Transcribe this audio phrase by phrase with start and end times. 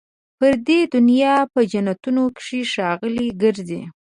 [0.37, 3.81] پر دې دنیا په جنتونو کي ښاغلي ګرځي